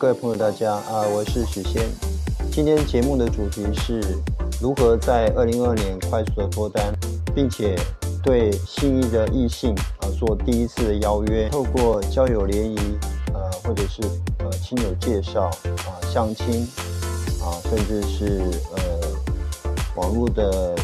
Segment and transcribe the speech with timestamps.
[0.00, 1.86] 各位朋友，大家啊，我是许仙。
[2.50, 4.00] 今天节目的主题是
[4.58, 6.90] 如何在二零二年快速的脱单，
[7.34, 7.78] 并且
[8.22, 12.78] 对心仪的异性啊做第一次的邀约，透过交友联谊
[13.34, 14.00] 啊，或者是
[14.38, 16.66] 呃亲友介绍啊相亲
[17.42, 18.40] 啊，甚至是
[18.76, 18.82] 呃
[19.96, 20.74] 网络的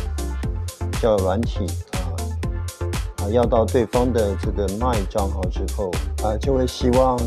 [1.01, 2.13] 交友软体啊
[3.23, 5.91] 啊，要到对方的这个 My 账号之后
[6.23, 7.19] 啊，就会希望。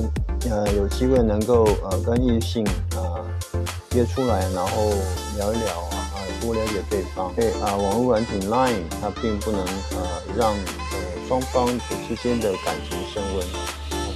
[0.50, 3.20] 呃，有机会能够呃跟异性啊
[3.94, 4.90] 约出来，然后
[5.36, 7.32] 聊一聊啊，多了解对方。
[7.36, 9.60] 对啊，网络软体 Line 它并不能
[9.92, 11.68] 呃让呃双方
[12.08, 13.46] 之间的感情升温，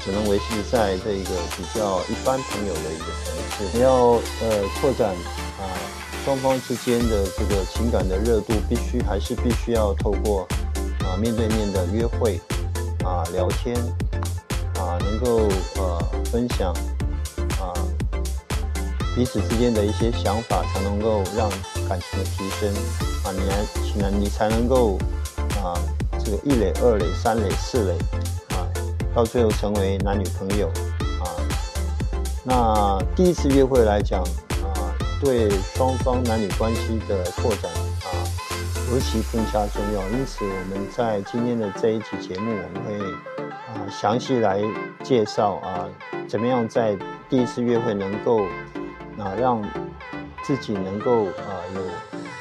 [0.03, 3.77] 只能维持在这个比较一般朋友的一个层次。
[3.77, 3.93] 你要
[4.41, 5.09] 呃拓展
[5.59, 5.67] 啊
[6.23, 10.47] 双方之间的这个情感的热度，必须还是必须要透过
[10.99, 12.39] 啊面对面的约会
[13.03, 13.75] 啊聊天。
[14.75, 15.92] 啊，能够呃
[16.33, 16.73] 分享
[17.61, 17.69] 啊
[19.15, 21.47] 彼此之间的一些想法，才能够让
[21.87, 22.73] 感情的提升
[23.23, 24.97] 啊，你来，你你才能够
[25.63, 25.77] 啊
[26.17, 27.93] 这个一垒、二垒、三垒、四垒
[28.55, 28.65] 啊，
[29.13, 30.67] 到最后成为男女朋友
[31.21, 31.29] 啊。
[32.43, 34.23] 那第一次约会来讲
[34.63, 34.73] 啊，
[35.21, 37.71] 对双方男女关系的拓展
[38.05, 38.09] 啊，
[38.91, 40.01] 尤其更加重要。
[40.09, 43.05] 因此，我们在今天的这一期节目，我们会。
[43.73, 44.61] 啊，详细来
[45.03, 45.89] 介绍啊，
[46.33, 46.97] 怎么样在
[47.29, 48.41] 第一次约会能够
[49.19, 49.61] 啊让
[50.43, 51.81] 自己能够啊有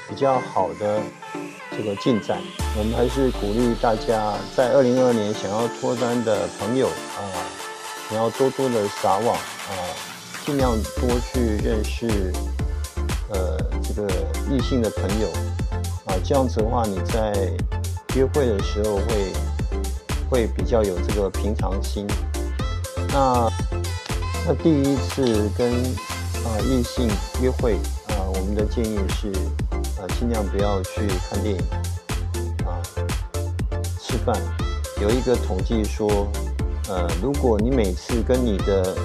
[0.09, 0.99] 比较好的
[1.77, 2.39] 这个进展。
[2.79, 7.21] 我们还是鼓励大家在二零二二年想要脱单的朋友啊，
[8.09, 9.71] 你要多多的撒网啊，
[10.47, 12.33] 尽量多去认识
[13.29, 14.09] 呃这个
[14.51, 15.29] 异性的朋友
[16.07, 17.31] 啊，这样子的话你在
[18.17, 19.33] 约会的时候会。
[20.31, 22.07] 会比较有这个平常心。
[23.11, 23.47] 那
[24.45, 25.73] 那第一次跟
[26.45, 27.09] 啊异性
[27.41, 27.75] 约会
[28.09, 29.31] 啊，我们的建议是
[30.01, 31.61] 啊，尽量不要去看电影
[32.67, 32.83] 啊，
[34.01, 34.37] 吃饭。
[35.01, 36.29] 有一个统计说，
[36.89, 38.97] 呃，如果你每次跟你的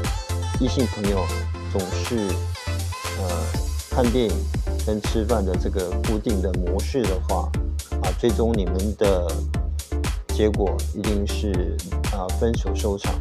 [0.59, 1.23] 异性朋友
[1.71, 2.17] 总是
[3.19, 3.29] 呃
[3.91, 4.35] 看电影
[4.85, 7.49] 跟吃饭的这个固定的模式的话，
[8.01, 9.31] 啊，最终你们的。
[10.37, 11.75] 结果一定是
[12.13, 13.11] 啊，分手收场。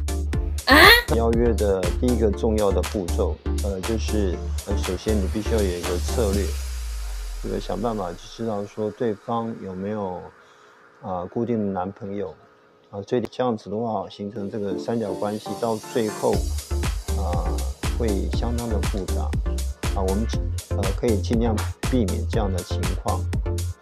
[0.66, 0.76] 啊
[1.14, 4.36] 邀约的第一个重要的步骤，呃，就是
[4.66, 6.44] 呃，首先你必须要有一个策略，
[7.42, 10.20] 这个想办法就知道说对方有没有
[11.02, 12.34] 啊固定的男朋友
[12.90, 16.32] 啊，这这样子的话形成这个三角关系，到最后
[17.18, 17.46] 啊
[17.98, 19.22] 会相当的复杂
[19.94, 20.26] 啊，我们
[20.70, 21.54] 呃可以尽量
[21.90, 23.20] 避免这样的情况。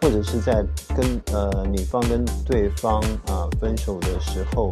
[0.01, 0.63] 或者是在
[0.95, 4.71] 跟呃女方跟对方啊分手的时候，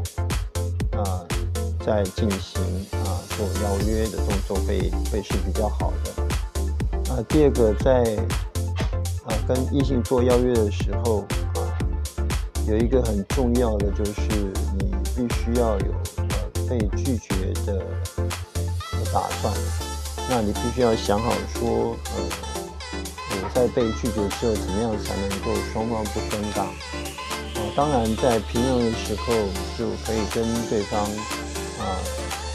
[1.85, 2.61] 在进行
[2.91, 7.23] 啊做邀约的动作会会是比较好的啊。
[7.27, 8.15] 第二个在
[9.25, 11.59] 啊跟异性做邀约的时候啊，
[12.67, 14.21] 有一个很重要的就是
[14.79, 17.85] 你必须要有呃被拒绝的
[19.13, 19.53] 打算，
[20.29, 22.73] 那你必须要想好说呃我。
[23.53, 26.61] 在被拒绝之后，怎么样才能够双方不尴尬？
[26.61, 29.33] 啊，当然在平常的时候
[29.77, 31.07] 就可以跟对方
[31.83, 31.99] 啊，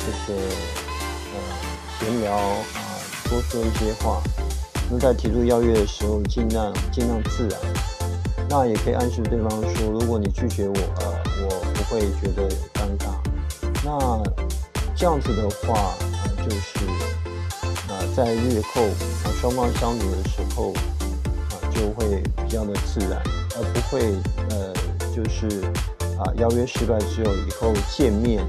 [0.01, 0.41] 这个
[1.33, 1.37] 呃
[2.01, 4.23] 闲聊啊，多说一些话。
[4.91, 7.61] 那在提出邀约的时候，尽量尽量自然。
[8.49, 13.13] 那也可以暗示对方说，如果你拒绝我，呃，我不会觉得尴尬。
[13.85, 14.23] 那
[14.97, 16.87] 这样子的话，呃，就是
[17.89, 18.83] 啊，在日后
[19.25, 20.73] 啊双方相处的时候。
[21.71, 23.23] 就会比较的自然，
[23.55, 24.13] 而不会
[24.51, 24.75] 呃，
[25.15, 25.63] 就是
[26.19, 28.45] 啊邀约失败之后，以后见面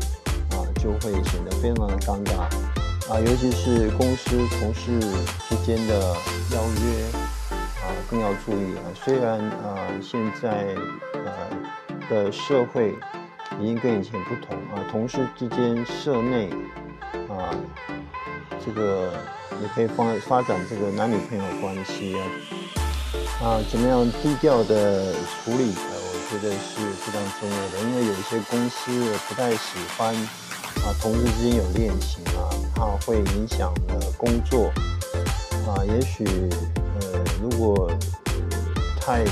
[0.81, 2.39] 就会显得非常的尴尬
[3.11, 4.99] 啊，尤其是公司同事
[5.49, 5.99] 之间的
[6.51, 7.05] 邀约
[7.81, 8.83] 啊，更要注意啊。
[8.95, 10.75] 虽然啊现在
[11.13, 11.49] 呃
[12.09, 12.95] 的社会
[13.59, 16.49] 已经跟以前不同啊，同事之间社内
[17.27, 17.53] 啊
[18.65, 19.11] 这个
[19.61, 22.23] 也可以发发展这个男女朋友关系啊。
[23.41, 25.73] 啊，怎么样低调的处理？
[25.73, 28.91] 呃，我觉得是非常重要的，因为有一些公司
[29.29, 30.13] 不太喜欢
[30.83, 34.71] 啊，同事之间有恋情啊，怕会影响了工作
[35.67, 35.83] 啊。
[35.85, 36.25] 也许
[36.99, 37.91] 呃，如果
[38.99, 39.23] 太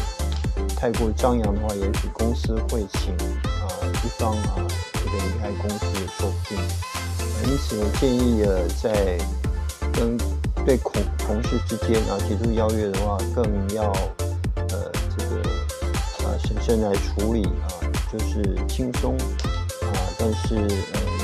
[0.76, 3.14] 太过张扬的话，也许公司会请
[3.44, 3.66] 啊
[4.04, 4.56] 一方啊
[4.94, 6.58] 这个离开公司也说不定。
[7.46, 9.18] 因此，我建议呃，在
[9.94, 10.18] 跟
[10.66, 13.84] 对同同事之间啊提出邀约的话，更要
[14.70, 15.42] 呃这个
[16.26, 17.66] 啊审慎来处理啊，
[18.12, 20.68] 就是轻松啊，但是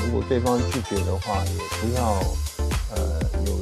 [0.06, 2.12] 如果对方拒绝的话，也不要
[2.94, 3.52] 呃有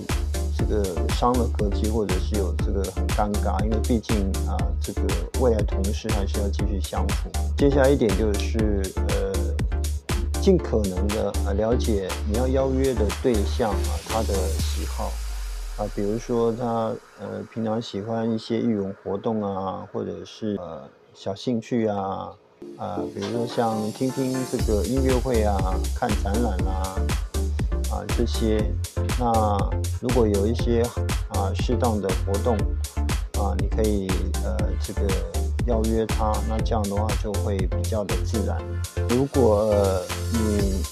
[0.59, 5.03] 这个伤了和气，或者是有这个很尴尬，因为毕竟啊，这个
[5.41, 7.31] 未来同事还是要继续相处。
[7.57, 9.33] 接下来一点就是呃，
[10.41, 15.13] 尽可能的啊了解你要邀约的对象啊他的喜好
[15.79, 20.83] 啊，比如说他呃平常喜欢一些艺文活动啊，或者是呃
[21.15, 22.31] 小兴趣啊
[22.77, 25.57] 啊，比如说像听听这个音乐会啊，
[25.95, 26.97] 看展览啊。
[27.91, 28.73] 啊，这些，
[29.19, 29.71] 那
[30.01, 30.81] 如果有一些
[31.29, 32.57] 啊适当的活动
[33.35, 34.09] 啊，你可以
[34.43, 35.03] 呃这个
[35.67, 38.59] 邀约他，那这样的话就会比较的自然。
[39.11, 40.01] 如果呃、
[40.33, 40.83] 你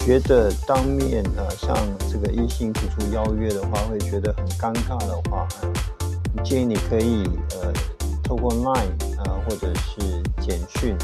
[0.00, 1.76] 觉得当面呃向
[2.10, 5.46] 这个异性提出邀约的话，会觉得很尴尬的话，
[6.42, 7.22] 建议你可以
[7.52, 7.72] 呃
[8.28, 8.92] 透过 Line
[9.24, 10.94] 啊或者是简讯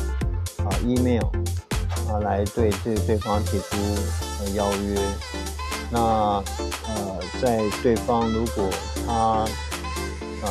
[0.59, 1.25] 啊 email
[2.07, 3.77] 啊来对对对方提出
[4.41, 5.01] 呃邀约。
[5.91, 6.01] 那
[6.87, 8.69] 呃，在对方如果
[9.07, 9.47] 他
[10.43, 10.49] 呃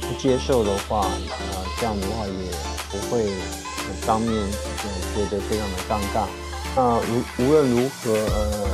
[0.00, 2.50] 不接受的话，呃，这样的话也
[2.90, 3.30] 不会
[4.06, 6.26] 当面呃觉得非常的尴尬。
[6.74, 8.68] 那无无论如何，呃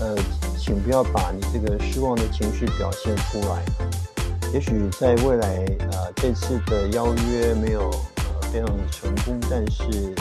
[0.00, 0.16] 呃，
[0.58, 3.62] 请不要把你这个失望的情绪表现出来。
[4.52, 10.14] 也许在未来，呃，这次的邀约没有呃非常成功，但是。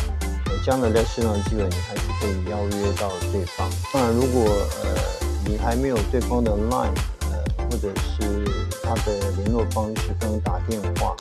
[0.51, 3.69] 呃，将来在适当的机会，你还是可以邀约到对方。
[3.93, 4.49] 当然，如果
[4.83, 4.89] 呃
[5.45, 6.89] 你还没有对方的 line，
[7.21, 8.43] 呃或者是
[8.81, 11.15] 他的联络方式，不能打电话，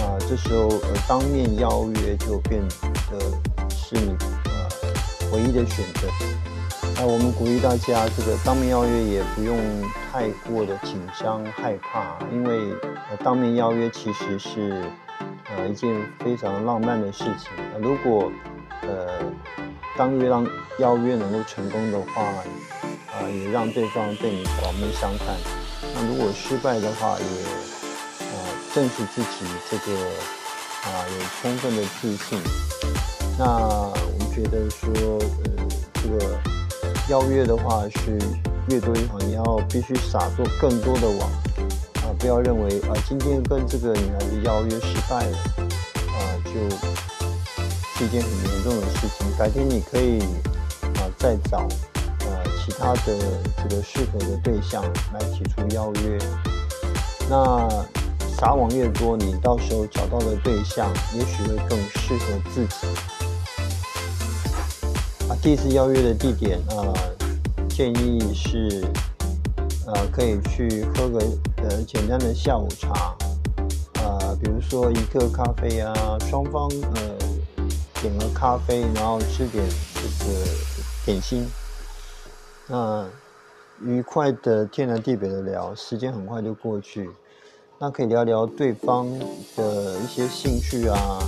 [0.00, 2.62] 啊，这时候呃当面邀约就变
[3.10, 3.20] 得
[3.68, 4.16] 是你
[4.46, 4.68] 呃
[5.30, 6.08] 唯一的选择。
[6.98, 9.56] 那我们鼓励大家，这个当面邀约也不用
[10.10, 12.72] 太过的紧张害怕，因为
[13.10, 14.84] 呃当面邀约其实是。
[15.50, 17.50] 呃，一件非常浪漫的事情。
[17.72, 18.30] 那如果
[18.82, 19.18] 呃，
[19.96, 20.46] 当约让
[20.78, 25.34] 邀约能够成功的话，啊，也让对方对你刮目相看。
[25.94, 27.24] 那如果失败的话，也
[28.20, 28.36] 呃，
[28.74, 29.98] 证实自己这个
[30.84, 32.38] 啊有充分的自信。
[33.38, 36.38] 那我们觉得说，呃，这个
[37.08, 38.18] 邀约的话是
[38.68, 41.30] 越多越好，你要必须撒做更多的网
[42.02, 42.12] 啊。
[42.18, 46.52] 不要认为啊，今天跟这个女孩子邀约失败了，啊，就
[47.98, 49.26] 是一件很严重的事情。
[49.38, 50.20] 改天你可以
[50.98, 51.66] 啊，再找
[52.20, 53.18] 呃其他的
[53.56, 54.84] 这个适合的对象
[55.14, 56.18] 来提出邀约。
[57.30, 57.66] 那
[58.36, 62.86] 撒网越多，你到时候找到的对象也许会更适合自己。
[65.42, 66.92] 第一次邀约的地点啊，
[67.68, 68.84] 建议是。
[69.90, 71.18] 呃，可以去喝个
[71.62, 73.16] 呃简单的下午茶，
[74.02, 75.94] 呃，比如说一个咖啡啊，
[76.28, 77.16] 双方呃
[78.02, 79.64] 点个咖啡，然后吃点
[79.94, 80.44] 这个
[81.06, 81.48] 点心，
[82.66, 83.06] 那
[83.80, 87.08] 愉快的天南地北的聊，时间很快就过去。
[87.78, 89.08] 那可以聊聊对方
[89.56, 91.18] 的一些兴趣啊，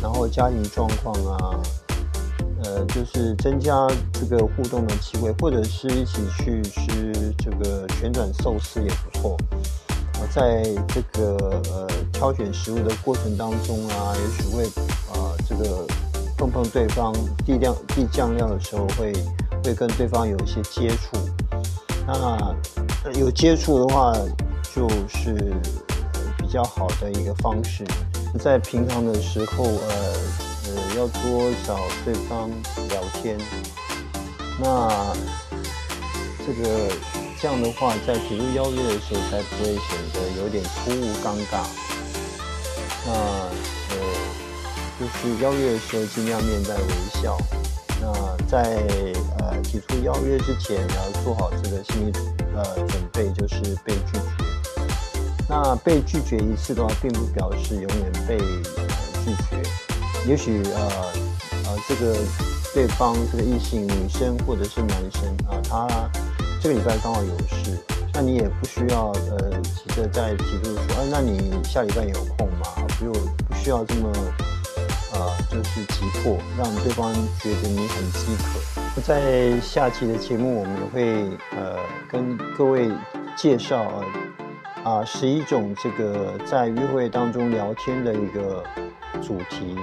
[0.00, 1.60] 然后家庭状况啊。
[2.64, 9.36] 呃，就是增加这个互动的机会，或者是一起去吃这个旋转寿司也不错。
[10.14, 14.64] 啊，在这个呃挑选食物的过程当中啊，也许会
[15.12, 15.86] 啊这个
[16.36, 17.12] 碰碰对方
[17.44, 19.12] 递料递酱料的时候，会
[19.64, 21.16] 会跟对方有一些接触。
[22.06, 22.54] 那
[23.18, 24.12] 有接触的话，
[24.74, 25.54] 就是
[26.38, 27.84] 比较好的一个方式。
[28.38, 30.41] 在平常的时候，呃。
[31.02, 32.48] 要多找对方
[32.88, 33.36] 聊天，
[34.60, 35.12] 那
[36.46, 36.94] 这个
[37.40, 41.66] 这样的话，在提出邀约的时候才不会显得有点突兀尴尬。
[43.04, 43.96] 那呃，
[45.00, 47.36] 就是邀约的时候尽量面带微笑。
[48.00, 48.80] 那在
[49.38, 52.12] 呃提出邀约之前，要做好这个心理
[52.54, 54.44] 呃准备，就是被拒绝。
[55.48, 59.81] 那被拒绝一次的话，并不表示永远被拒绝。
[60.28, 60.88] 也许呃
[61.66, 62.16] 呃，这个
[62.72, 66.10] 对方这个异性女生或者是男生啊，他
[66.60, 67.76] 这个礼拜刚好有事，
[68.14, 72.86] 那你也不需要呃急着再提出说，哎，那你下礼拜有空吗？
[72.98, 73.12] 不用
[73.48, 74.12] 不需要这么
[75.12, 79.02] 呃就是急迫，让对方觉得你很饥渴。
[79.02, 81.76] 在下期的节目，我们也会呃
[82.08, 82.92] 跟各位
[83.36, 84.04] 介绍
[84.84, 88.62] 啊十一种这个在约会当中聊天的一个。
[89.20, 89.76] 主题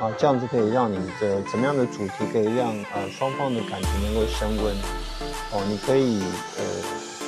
[0.00, 4.74] 啊，这样子可以让你的怎么样的主题可以让呃双方的感情能够升温
[5.52, 5.62] 哦？
[5.68, 6.22] 你可以
[6.58, 6.64] 呃，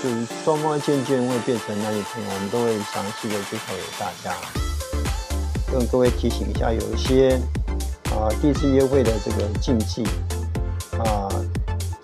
[0.03, 4.37] 就是双方渐渐会变成男女朋友，我们都会详细的介绍给大家。
[5.73, 7.39] 跟各位提醒一下，有一些
[8.11, 10.03] 啊第一次约会的这个禁忌
[10.99, 11.29] 啊，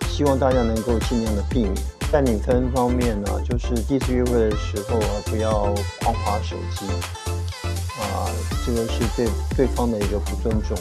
[0.09, 1.75] 希望大家能够尽量的避免。
[2.12, 6.87] 在女生方面呢，就是第一次约会的时候啊，不要狂滑手机，
[8.64, 10.76] 这个是对对方的一个不尊重。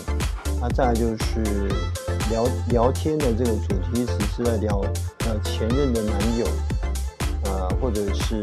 [0.61, 1.67] 那再来就是
[2.29, 4.79] 聊聊天的这个主题，只是在聊
[5.25, 6.47] 呃前任的男友，
[7.43, 8.41] 呃，或者是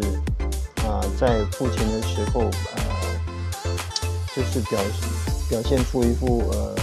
[0.85, 2.83] 啊在付钱的时候，呃，
[4.37, 4.79] 就是表
[5.49, 6.75] 表现出一副呃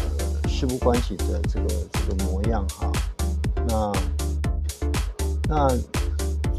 [0.50, 2.92] 事不关己的这个这个模样哈。
[3.68, 3.92] 那
[5.48, 5.70] 那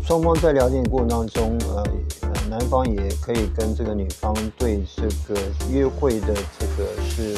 [0.04, 1.84] 双方在聊天过程当中，呃，
[2.48, 5.02] 男方也可以跟这个女方对这
[5.32, 5.40] 个
[5.70, 7.34] 约会的这个是。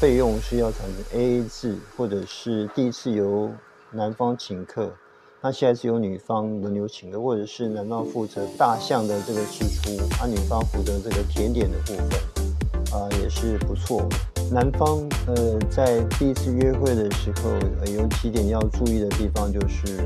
[0.00, 3.50] 费用是要产生 A A 制，或者是第一次由
[3.90, 4.92] 男方请客，
[5.40, 9.90] 那现在是由女方轮流请客，或者是男方负责大项的这个支出，
[10.20, 14.06] 而女方负责这个甜点的部分，啊，也是不错。
[14.52, 17.50] 男方呃在第一次约会的时候，
[17.80, 20.02] 呃有几点要注意的地方，就是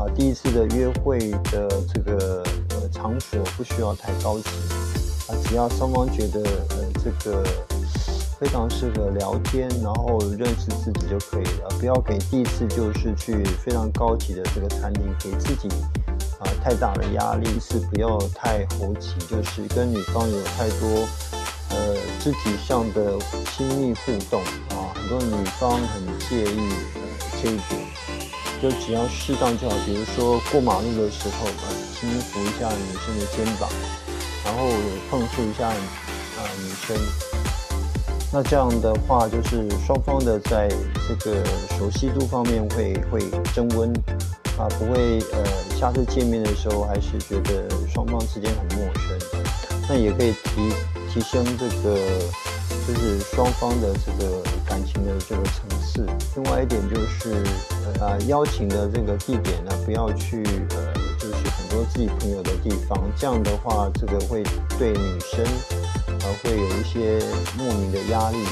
[0.00, 1.18] 啊，第一次的约会
[1.52, 2.42] 的这个
[2.92, 4.48] 场所不需要太高级，
[5.28, 6.40] 啊，只要双方觉得
[6.70, 7.44] 呃这个。
[8.40, 11.68] 非常适合聊天，然后认识自己就可以了。
[11.80, 15.68] 不要给第一次就是去非常高级的这个餐厅，给自己
[16.38, 17.48] 啊太大的压力。
[17.58, 21.08] 是不要太猴急，就是跟女方有太多
[21.70, 23.18] 呃肢体上的
[23.50, 24.40] 亲密互动
[24.70, 24.94] 啊。
[24.94, 26.60] 很多女方很介意
[27.42, 27.80] 这一点，
[28.62, 29.74] 就只要适当就好。
[29.84, 31.48] 比如说过马路的时候，
[31.98, 33.68] 轻抚一下女生的肩膀，
[34.44, 34.68] 然后
[35.10, 36.96] 碰触一下啊女生。
[38.32, 40.68] 那这样的话，就是双方的在
[41.08, 41.42] 这个
[41.78, 43.20] 熟悉度方面会会
[43.54, 43.90] 增温，
[44.58, 49.18] 啊，不会呃，下次见面的时候还是觉得双方之间很陌生。
[49.88, 50.72] 那也可以提
[51.10, 51.98] 提升这个，
[52.86, 56.06] 就是双方的这个感情的这个层次。
[56.36, 57.42] 另外一点就是，
[57.98, 60.44] 呃，邀请的这个地点呢，不要去
[60.76, 60.87] 呃，
[61.78, 64.42] 多自己朋友的地方，这样的话，这个会
[64.76, 65.44] 对女生。
[66.20, 67.24] 呃，会有一些
[67.56, 68.44] 莫名的压力。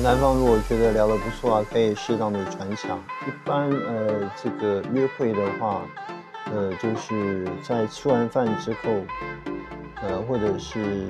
[0.00, 3.02] 男方如果觉得聊得不错啊，可以适当的转场。
[3.26, 5.82] 一般呃，这个约会的话，
[6.52, 9.02] 呃，就是在吃完饭之后，
[10.00, 11.08] 呃，或者是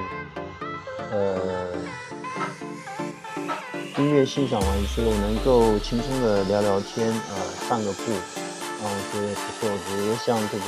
[1.12, 1.68] 呃，
[3.98, 7.36] 音乐欣赏完之后，能够轻松的聊聊天，呃，
[7.68, 9.68] 散个步，啊，我觉得不错。
[9.86, 10.64] 比如像这个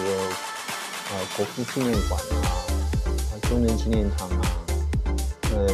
[1.09, 4.43] 呃，国父纪念馆啊，中正纪念堂啊。
[5.55, 5.67] 呃，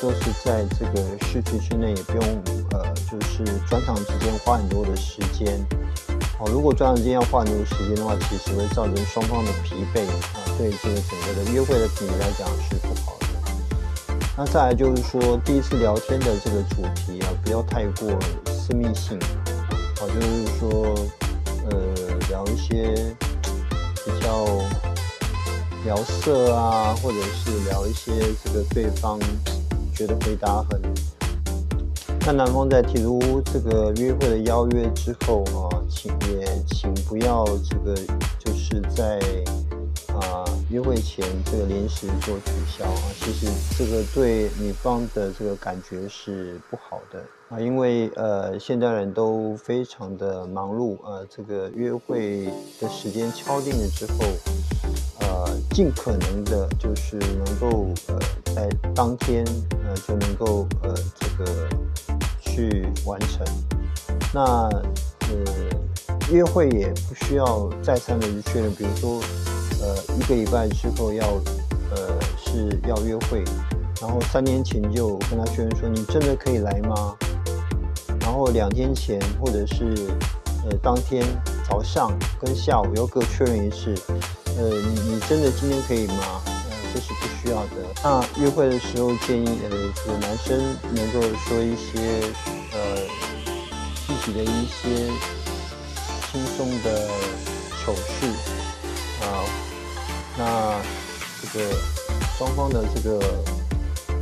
[0.00, 5.58] 都是在这个市区之内，也不用呃，就是转场之间花很多的时间。
[6.38, 13.26] 哦，如果转场之间要花很多时间的话，其实会造成双方的疲惫啊，对这个整个的约会的品质来讲是不好的。
[14.36, 18.10] 那再来就是说，第一次聊天的这个主题啊，不要太过
[18.46, 19.18] 私密性。
[19.98, 20.94] 好，就是说，
[21.70, 21.78] 呃，
[22.28, 22.94] 聊一些
[24.04, 24.46] 比较。
[25.84, 28.10] 聊色啊，或者是聊一些
[28.42, 29.20] 这个对方
[29.94, 30.80] 觉得回答很，
[32.20, 33.20] 那男方在提出
[33.52, 37.94] 这个约会的邀约之后啊，请也请不要这个
[38.38, 39.20] 就是在
[40.70, 43.46] 约会前这个临时做取消啊，其实
[43.78, 52.48] 这个对女方的这个感觉是不好的啊，因为呃现代人都非常的忙碌呃，这个约会
[52.80, 54.18] 的时间敲定了之后。
[55.20, 58.18] 呃尽可能的，就是能够呃，
[58.54, 59.44] 在当天
[59.84, 61.68] 呃就能够呃这个
[62.40, 63.44] 去完成。
[64.32, 65.44] 那呃
[66.30, 69.20] 约会也不需要再三的去确认，比如说
[69.84, 71.26] 呃一个礼拜之后要
[71.90, 73.44] 呃是要约会，
[74.00, 77.14] 然后三年前就跟他确认说你真的可以来吗？
[78.20, 79.94] 然后两天前或者是
[80.64, 81.22] 呃当天
[81.68, 82.10] 早上
[82.40, 83.94] 跟下午又各确认一次。
[84.56, 86.40] 呃，你你真的今天可以吗？
[86.46, 87.70] 呃，这是不需要的。
[88.02, 90.56] 那约会的时候建议，呃，这个男生
[90.94, 92.22] 能够说一些，
[92.72, 92.78] 呃，
[94.06, 95.10] 自己的一些
[96.30, 97.08] 轻松的
[97.84, 98.26] 糗事
[99.22, 99.42] 啊。
[100.36, 100.80] 那
[101.40, 101.76] 这个
[102.36, 103.20] 双方的这个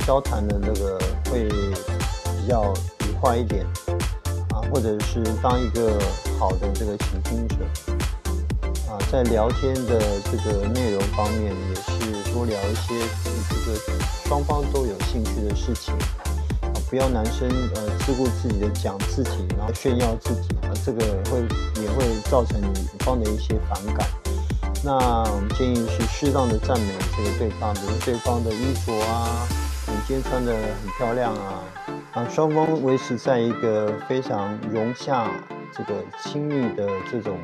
[0.05, 2.73] 交谈的这个会比较
[3.07, 3.65] 愉快一点
[4.49, 5.99] 啊，或者是当一个
[6.37, 7.55] 好的这个倾听者。
[8.89, 12.93] 啊，在聊天的这个内容方面，也是多聊一些
[13.49, 13.79] 这个
[14.27, 15.95] 双方都有兴趣的事情
[16.61, 21.39] 啊，不要男生呃自顾自己的讲自己，然后炫耀自己啊，这个会
[21.81, 24.07] 也会造成女方的一些反感。
[24.83, 24.91] 那
[25.31, 29.47] 我们建议是适当的赞美这个对方，比如对方的衣着啊，
[29.87, 31.63] 你今天穿的很漂亮啊，
[32.11, 35.31] 啊，双方维持在一个非常融洽、
[35.71, 37.37] 这个亲密的这种。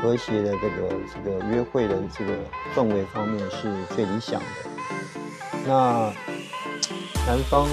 [0.00, 2.32] 和谐的这个这个约会的这个
[2.72, 4.46] 氛围方面是最理想的。
[5.66, 6.12] 那
[7.26, 7.66] 男方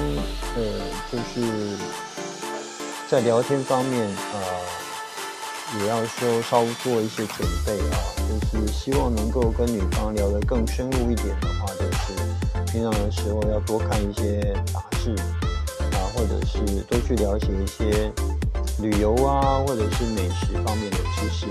[0.55, 0.63] 呃
[1.11, 1.77] 就是
[3.07, 4.35] 在聊天方面啊，
[5.79, 7.97] 也要说稍做一些准备啊，
[8.51, 12.13] 就是希望能够跟女方聊得更深入一点的话，就是
[12.71, 15.11] 平常的时候要多看一些杂志
[15.93, 18.11] 啊，或者是多去了解一些。
[18.81, 21.45] 旅游啊，或者是美食方面的知识，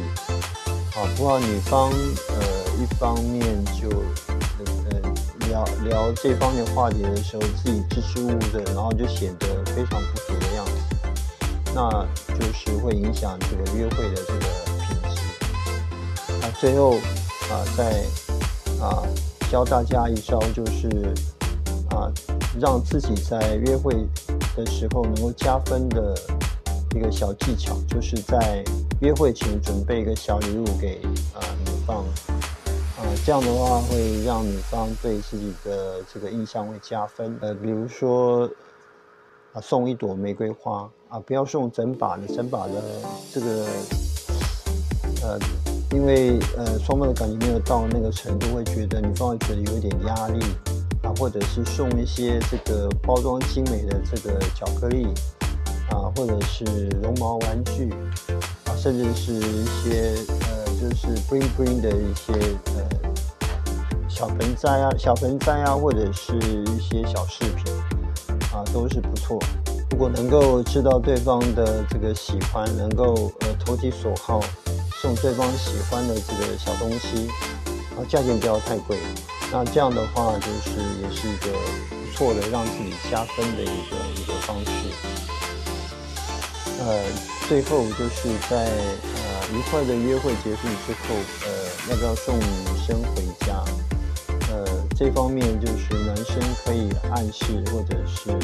[0.94, 2.44] 啊，不过女方呃
[2.78, 3.42] 一方面
[3.80, 3.88] 就
[4.90, 5.00] 呃
[5.48, 10.72] 聊聊这方面话题的时候，自己支支吾吾的，然后就显得非常不足的样子，
[11.74, 12.06] 那
[12.44, 14.40] 就是会影响这个约会的这个
[14.86, 15.20] 品质。
[16.40, 16.96] 那最后
[17.48, 18.04] 啊，再
[18.78, 19.02] 啊
[19.50, 21.14] 教大家一招，就是
[21.90, 22.12] 啊
[22.60, 23.94] 让自己在约会
[24.54, 26.14] 的时候能够加分的。
[26.96, 28.62] 一个小技巧，就是在
[29.00, 31.00] 约会前准备一个小礼物给
[31.34, 32.04] 啊女方，
[32.96, 37.36] 啊这样的话会让女方对自己的这个印象会加分。
[37.40, 38.48] 呃，比如说
[39.52, 42.72] 啊送一朵玫瑰花啊，不要送整把的，整把的
[43.32, 43.66] 这个
[45.22, 45.38] 呃，
[45.92, 50.40] 因为呃双方的感情没有到那个程度，会觉得女方会觉得有点压力
[51.04, 55.06] 啊，或者是送一些这个包装精美的这个巧克力。
[55.90, 56.64] 啊，或者是
[57.02, 57.92] 绒毛玩具，
[58.64, 62.32] 啊，甚至是一些呃，就是 bling bling 的一些
[62.74, 67.72] 呃小盆栽啊，小盆栽啊，或者是一些小饰品，
[68.50, 69.38] 啊，都是不错。
[69.94, 74.40] 如果能够知道对方的这个喜欢，能够呃投其所好，
[75.00, 77.28] 送对方喜欢的这个小东西，
[77.96, 78.98] 啊，价钱不要太贵，
[79.52, 81.56] 那这样的话就是也是一个
[81.88, 84.72] 不错的让自己加分的一个一个方式。
[86.80, 87.04] 呃，
[87.48, 91.14] 最后就是在呃愉快的约会结束之后，
[91.46, 92.44] 呃，要不要送女
[92.84, 93.64] 生回家？
[94.50, 98.36] 呃，这方面就是男生可以暗示或者是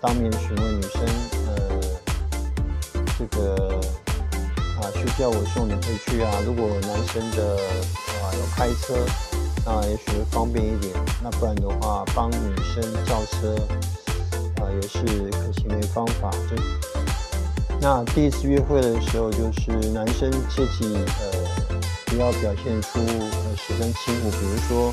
[0.00, 1.02] 当面询问女生，
[1.46, 1.80] 呃，
[3.18, 3.80] 这个
[4.78, 6.30] 啊需不需要我送你回去啊？
[6.46, 7.56] 如果男生的
[8.22, 8.94] 啊有开车，
[9.64, 10.92] 那也许方便一点。
[11.22, 13.54] 那不然的话，帮女生叫车
[14.56, 16.30] 啊也是可行的方法。
[16.48, 16.56] 就
[17.80, 21.38] 那第一次约会的时候，就是男生切记呃
[22.06, 24.92] 不要表现出呃十分轻浮，比如说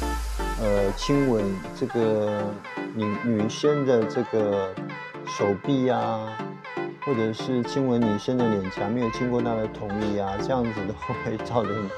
[0.61, 1.43] 呃亲吻
[1.79, 2.43] 这个
[2.97, 4.73] 女女生的这个
[5.27, 6.35] 手臂啊，
[7.05, 11.89] 或者是亲吻女生的脸颊，没有经过她的同意啊，这样子的话会造成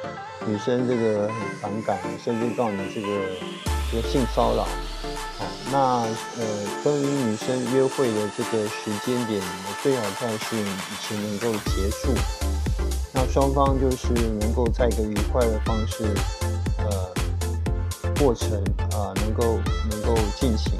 [0.46, 3.08] 女生这个很反感，甚至告你这个
[3.90, 4.68] 这个性骚扰。
[5.72, 6.02] 那
[6.38, 6.46] 呃，
[6.84, 9.42] 跟女生约会的这个时间点，
[9.82, 12.14] 最好在是以前能够结束。
[13.14, 16.14] 那双方就是能够在一个愉快的方式，
[18.20, 19.58] 过程啊，能够
[19.90, 20.74] 能够进行。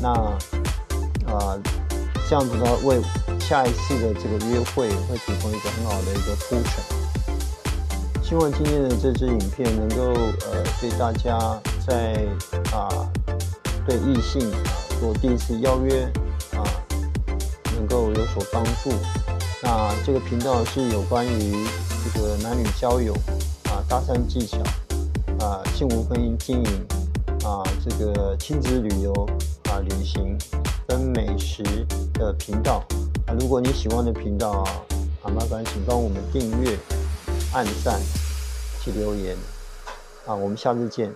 [0.00, 0.10] 那
[1.32, 1.58] 啊，
[2.28, 3.00] 这样子的话，为
[3.40, 8.22] 下一次的这个约会会提供一个很好的一个铺陈。
[8.22, 10.12] 希望今天的这支影片能够
[10.52, 12.26] 呃，对大家在
[12.72, 12.88] 啊。
[13.86, 14.52] 对异性
[15.00, 16.04] 做第一次邀约
[16.52, 16.60] 啊，
[17.74, 18.92] 能够有所帮助。
[19.62, 21.66] 那这个频道是有关于
[22.04, 23.14] 这个男女交友
[23.64, 24.58] 啊、搭讪技巧
[25.40, 26.86] 啊、幸福婚姻经营
[27.44, 29.12] 啊、这个亲子旅游
[29.70, 30.36] 啊、旅行
[30.86, 31.62] 跟美食
[32.14, 32.84] 的频道
[33.26, 33.34] 啊。
[33.38, 34.70] 如果你喜欢的频道啊，
[35.22, 36.76] 啊麻烦请帮我们订阅、
[37.52, 38.00] 按赞
[38.84, 39.36] 及留言
[40.26, 40.34] 啊。
[40.34, 41.12] 我们下次见。